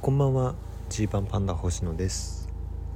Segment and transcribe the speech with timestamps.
[0.00, 0.54] こんばんは。
[0.88, 2.48] ジーパンパンダ星野です。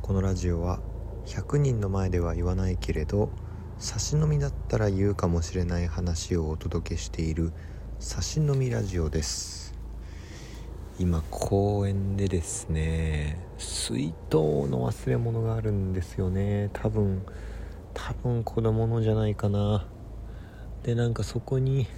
[0.02, 0.78] このラジオは
[1.26, 3.30] 100人の前では言わないけれど
[3.76, 7.52] 差し飲みだったら言うかもしれない話をお届けしている
[7.98, 9.74] 差し飲みラジオです。
[11.00, 16.70] 今公園でですね水筒の忘れ物があるんですよね。
[16.72, 17.26] 多分
[17.94, 19.88] 多分子供のじゃないかな。
[20.84, 21.88] でなんかそこに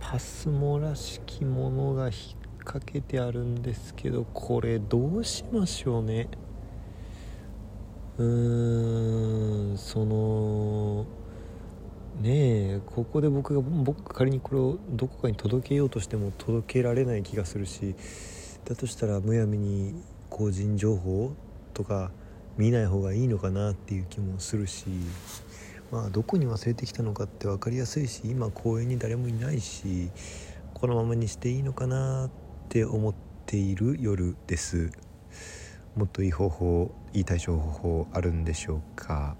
[0.00, 6.28] パスモらしきものが引っ掛けてあるんですけどこれどうしましょうね。
[8.18, 11.06] うーんその
[12.20, 17.94] ねえここで僕が僕仮にこれをどこかに届けようとしても届けられない気がするし
[18.64, 19.94] だとしたらむやみに
[20.28, 21.32] 個人情報
[21.72, 22.10] とか
[22.58, 24.84] 見ない方がいいのかなっていう気もするし
[25.90, 30.10] まあどこに忘れてきたのかって分かりやすいし今公園に誰もいないし
[30.74, 32.41] このままにしていいのかなって
[32.72, 34.90] て思っている夜です。
[35.94, 39.36] もっといい方法いい対処方法あるんでしょうか。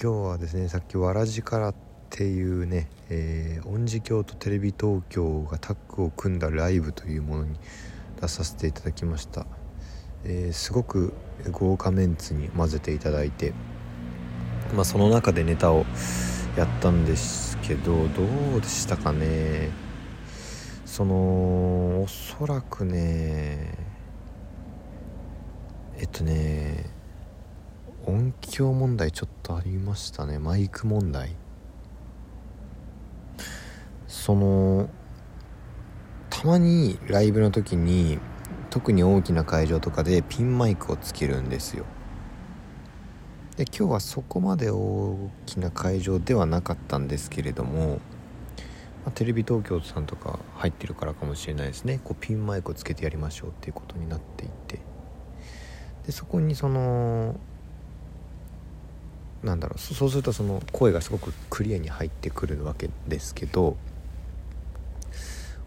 [0.00, 1.74] 今日はですねさっきわらじからっ
[2.08, 7.56] ていうね、えー、恩寺京とテレビ東京がタッグを組んだライブというものに
[8.18, 9.46] 出させていただきました、
[10.24, 11.12] えー、すごく
[11.50, 13.52] 豪華メンツに混ぜていただいて
[14.74, 15.84] まあ、その中でネタを
[16.56, 18.22] やったんですけどど
[18.56, 19.85] うでしたかね。
[20.96, 23.76] そのおそらくね
[25.98, 26.86] えっとね
[28.06, 30.38] 音響問題ちょっとありましたね。
[30.38, 31.36] マイク問題。
[34.08, 34.88] その
[36.30, 38.18] たまにライブの時に
[38.70, 41.84] 特に大きな会場とかでピンマイクをつけるんですよ。
[43.58, 47.98] で今日はそこまで大きな会場ではなかったんですけれども、
[49.06, 52.00] まあ、テレビ東京さんとか入ってるからかもしれないですね。
[52.02, 54.80] こうピンマイクをつけてやりましょうっていうことになっていて。
[56.06, 57.38] でそこにその
[59.42, 63.76] なんだろうそうするとその声がすごくクリアに入ってくるわけですけど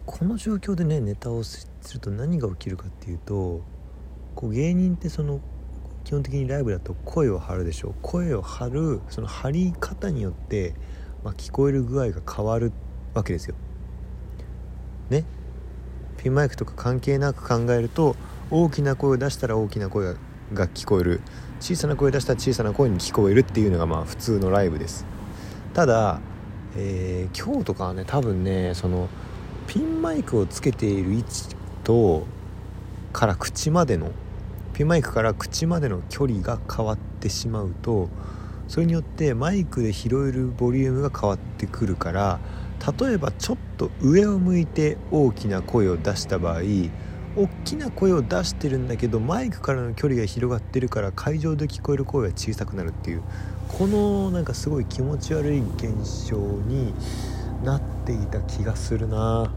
[0.06, 3.62] この状況でねネタをすると何が起きるかっていうと
[4.34, 5.40] こう芸人ってその
[6.04, 7.94] 基本的にライブだと声を張るでしょう。
[8.02, 10.74] 声を張るその張り方によって、
[11.22, 12.72] まあ、聞こえる具合が変わるっ
[13.14, 13.54] わけですよ。
[15.08, 15.24] ね。
[16.18, 18.16] ピンマイクとか関係なく考えると
[18.50, 20.14] 大きな声を出したら大きな声
[20.52, 21.20] が聞こえる。
[21.60, 25.04] 小さな声を出したら小さな声に聞こえるっていうのがまあ普通のライブです。
[25.74, 26.20] ただ、
[26.76, 29.08] えー、今日とかはね多分ねその
[29.66, 31.54] ピンマイクをつけている位置
[31.84, 32.26] と
[33.12, 34.10] から口までの
[34.72, 38.08] ピンマイクから口までの距離が変わってしまうと
[38.66, 42.40] それによってマイクで拾えるボリュームが変わってくるから
[42.98, 46.60] 例えばちょっと上を向いて大きな声を出した場合
[47.36, 53.22] 大きな声を出してるんだけどマイクからの距離が広がってるから会場で聞こえる声が小さくなるっていう
[53.68, 56.92] このなんかすごい気持ち悪い現象に
[57.64, 59.52] なっていた気がするな。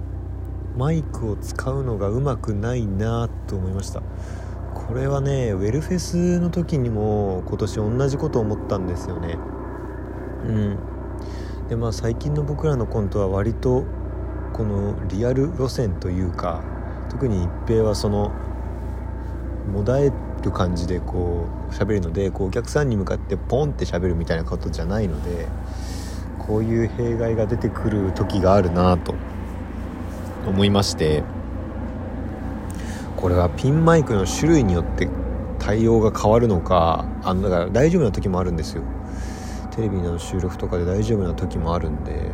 [0.78, 4.02] マイクを使うのがうまくないなと思いました。
[4.74, 9.38] これはねウェルフェスの時にも今年同じこと思ったんですよね。
[10.46, 10.80] うん。
[11.70, 13.86] でまあ最近の僕らのコントは割と
[14.54, 16.64] このリアル路線というか
[17.10, 18.32] 特に一平はその
[19.72, 20.12] もだえ
[20.44, 25.48] る感じでこう喋るのでこうお客さんに向かってポンって喋るみたいなことじゃないので
[26.38, 29.16] こういう弊害が出てくる時があるなと
[30.46, 31.24] 思いまして
[33.16, 35.08] これはピンマイクの種類によって
[35.60, 38.84] 対応が変わるのかあのだから大丈夫な時もあるんですよ。
[39.76, 42.30] テレビの収録とかで大丈夫な時もあるんで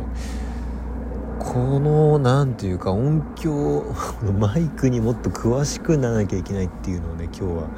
[1.38, 3.84] この何て言うか音響
[4.38, 7.68] マイクにもっと詳しくならなきゃいけないっていうのをね今日は、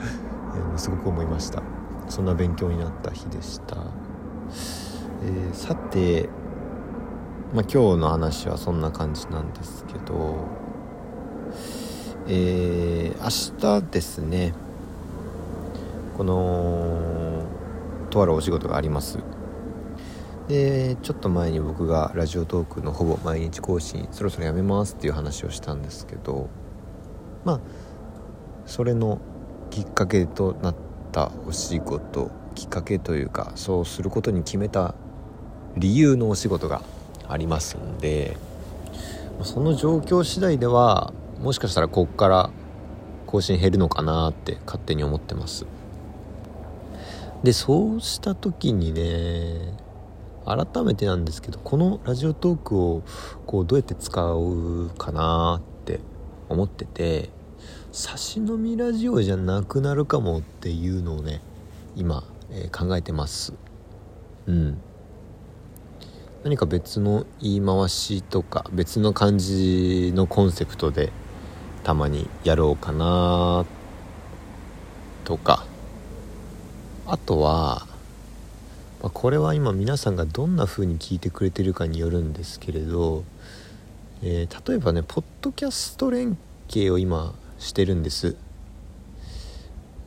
[0.76, 1.62] すごく思いました。
[2.08, 3.76] そんな勉強になった日でした、
[5.24, 6.28] えー、さて、
[7.54, 10.34] まあ、今日の話はそんな感じなんですけど
[12.28, 14.52] えー、明日ですね
[16.18, 17.42] この
[18.10, 19.18] とあるお仕事があります。
[20.48, 26.48] でちょっと前に僕がラジオトークのほぼ毎日更新そろそろやめますっていう話をしたんですけど
[27.44, 27.60] まあ
[28.66, 29.20] それの
[29.70, 30.74] きっかけとなっ
[31.12, 34.94] たお仕事きっかけというかそうすることに決めた
[35.76, 36.82] 理由のお仕事が
[37.28, 38.36] ありますんで
[39.42, 42.50] その状況次第ではもしかしたらこっから
[43.26, 45.66] 更新減るのかなって勝手に思ってます。
[47.42, 49.74] でそうした時にね
[50.44, 53.02] 改めてなんですけどこのラジオトークを
[53.46, 56.00] こうどうやって使うかなって
[56.48, 57.30] 思ってて
[57.92, 61.40] 差し飲みラジオじゃなくなるかもっていうのをね
[61.94, 63.52] 今、えー、考えてます。
[64.46, 64.80] うん。
[66.42, 71.12] 何か別の言い回しとか別の感じのコンセプトで
[71.84, 73.64] たまにやろうかな
[75.24, 75.66] とか
[77.12, 77.86] あとは、
[79.02, 83.24] まあ、これは今皆さんがどんな風に聞いてくれてるかによるんですけれど、
[84.22, 86.38] えー、例えばねポッドキャスト連
[86.68, 88.36] 携を今してるんです。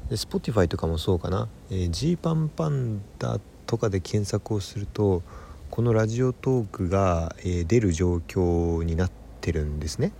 [0.09, 5.24] で Spotify とかもそうかな、えー、G パンパンダとかで検索をすると
[5.69, 9.12] このラジオトークが、えー、出る状況になっ
[9.42, 10.13] てるんですね。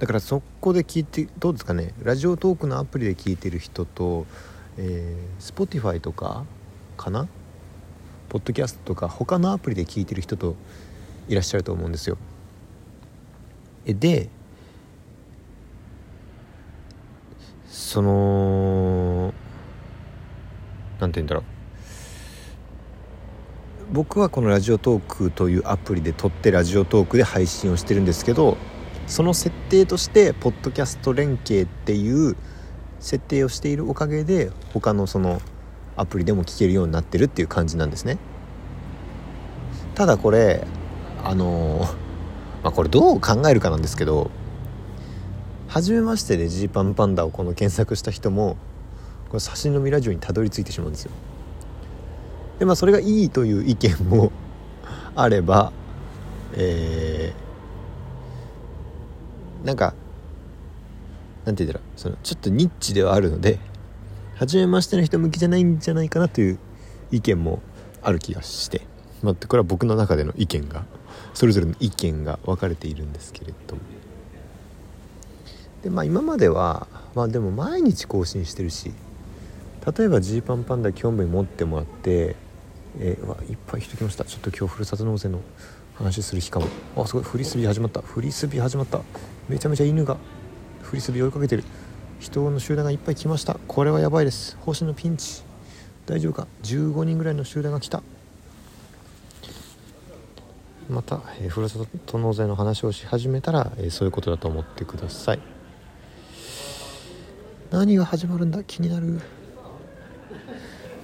[0.00, 1.94] だからそこで聞いてどうですかね。
[2.02, 4.26] ラジオトークのアプリで聞いてる人と、
[4.78, 6.44] えー、Spotify とか
[6.96, 7.28] かな？
[8.28, 10.56] ポッドキャストとか他のアプリで聞いてる人と
[11.28, 12.18] いらっしゃると思うんですよ。
[13.86, 14.28] で
[17.68, 19.32] その
[20.98, 21.44] 何て言うんだろう。
[23.92, 28.56] 僕はこのラジオトークというアプリで撮ってラジオトークで配信をしてるんですけど
[29.06, 32.36] その設定としてポッドキャスト連携っていう
[33.00, 35.40] 設定をしているおかげで他のその
[35.96, 38.18] アプリでも聞けるようになってるっていう感じなんですね。
[39.94, 40.66] ただこれ
[41.24, 41.86] あの
[42.62, 44.30] まあこれどう考えるかなんですけど
[45.68, 48.56] 初めましてでジーパンパンダをこの検索した人も
[49.28, 51.12] これ写真のみラジオにたどり着いてしまうんですよ。
[52.58, 54.32] でまあそれがいいという意見も
[55.16, 55.72] あれば
[56.54, 59.94] えー、なんか
[61.46, 61.98] なんて言うんだろう。
[61.98, 63.58] そのちょっとニッチではあるので
[64.34, 66.58] 初めましての人向きじゃないんじゃないかなという
[67.10, 67.62] 意見も
[68.02, 68.82] ある気がして、
[69.22, 70.84] まあ、これは僕の中での意見が
[71.32, 73.80] それぞれの意見が分かれているんですけれども。
[75.82, 78.92] でまあ今まではまあでも毎日更新してるし
[79.96, 82.36] 例えばジーパンパンダ興味持ってもらって
[82.98, 84.24] えー、わいっぱい人来ました。
[84.24, 85.40] ちょっと今日ふるさと納税の
[85.94, 86.66] 話する日かも。
[86.96, 88.00] あすごいフリスビー始まった。
[88.00, 89.00] フリスビー始まった。
[89.48, 90.16] めちゃめちゃ犬が
[90.86, 91.64] フリスビー追いかけてる。
[92.20, 93.58] 人の集団がいっぱい来ました。
[93.66, 94.56] これはやばいです。
[94.60, 95.42] 星のピンチ。
[96.06, 98.04] 大丈夫か？15人ぐらいの集団が来た。
[100.88, 105.40] また、えー、ふるさと納税の話をし始めたら、えー、そういうことだと思ってください。
[107.72, 108.62] 何が始まるんだ？
[108.62, 109.20] 気になる。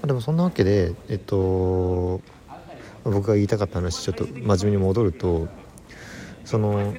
[0.06, 2.20] でもそんなわけでえっと
[3.02, 5.48] 僕が言いたかった話ちょっと真面目に戻ると
[6.44, 6.94] その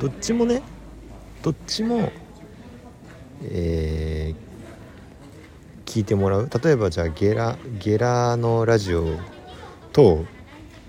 [0.00, 0.62] どっちもね
[1.42, 2.12] どっちも
[3.44, 6.48] えー、聞いてもらう。
[6.62, 9.04] 例えばじゃあゲラゲラのラジオ
[9.92, 10.24] と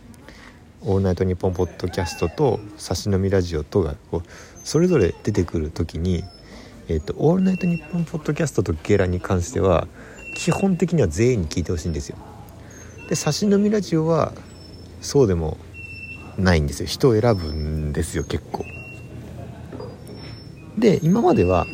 [0.82, 4.30] 「オールナイトニッポン」ポッドキャストと「差し飲みラジオ」とがこう
[4.64, 6.24] それぞれ出てくる時に
[6.88, 9.88] 「えーと、オールナイトニッポン」ポッドキャストとゲラに関しては
[10.36, 12.18] 基本的には全員に聞いてほしいんですよ。
[13.10, 14.34] で差し飲みラジオは
[15.02, 15.58] そうでも
[16.38, 16.86] ないんですよ。
[16.88, 18.64] 人を選ぶんですよ結構。
[20.84, 21.66] で今までは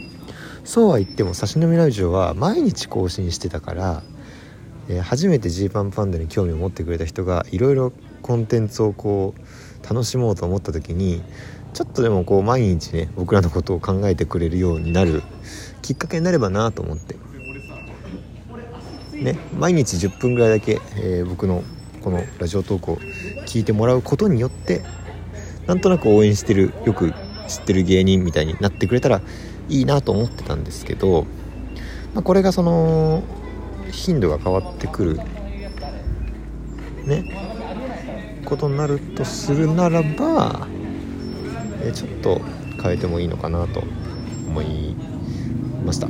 [0.64, 4.04] そうは言っても差し飲みラジオは毎日更新してたから、
[4.88, 7.92] えー、初めてジーパンパンダに興味を持ってくれた人がいろいろ
[8.22, 11.24] コンテンツをこう楽しもうと思った時に
[11.74, 15.24] ちょっとでもこう毎日ね僕らのことを考えてくれるようになる
[15.82, 17.16] きっかけになればなと思って。
[19.14, 21.62] ね、毎日10分ぐらいだけ、えー、僕の
[22.02, 22.96] このラジオトークを
[23.48, 24.82] 聞いてもらうことによって
[25.68, 27.14] なんとなく応援してるよく
[27.50, 29.22] 知ってる芸人みたいになってくれたら
[29.68, 31.26] いいなと思ってたんですけど、
[32.14, 33.24] まあ、これがその
[33.92, 35.18] 頻度が変わってくる
[37.06, 37.50] ね
[38.46, 40.68] ことになるとするならば、
[41.84, 42.42] え、ちょっと
[42.82, 43.84] 変えてもいいのかなと
[44.48, 44.96] 思い
[45.86, 46.08] ました。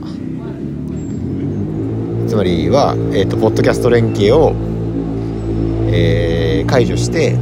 [2.27, 4.53] つまりは、えーと、ポッドキャスト連携を、
[5.91, 7.37] えー、解除して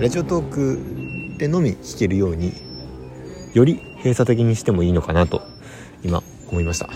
[0.00, 2.67] ラジオトークでのみ聞けるように
[3.58, 5.42] より閉鎖的にしてもいいのかなと
[6.04, 6.88] 今思いました。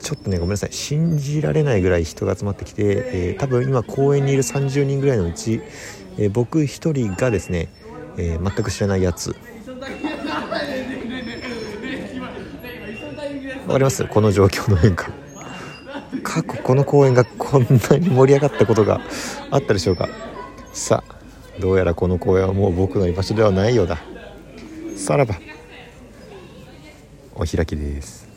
[0.00, 0.72] ちょっとねごめんなさい。
[0.72, 5.60] 信じられないぐらい人が集まってきて、えー、多分今公園にいる30人ぐらいのうち、
[6.18, 7.68] えー、僕1人がですね、
[8.16, 9.30] え全く知らないやつ。
[13.66, 14.04] わかります？
[14.06, 15.10] この状況の変化。
[16.24, 19.00] 過去この公演がこんなに盛り上がったことが
[19.50, 20.08] あったでしょうか。
[20.72, 21.14] さあ
[21.60, 23.98] どうやらこの公園はもう僕の居場所ではないようだ。
[24.96, 25.36] さらば
[27.40, 28.27] お開きです。